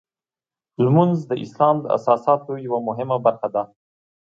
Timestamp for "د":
1.29-1.31, 1.81-1.85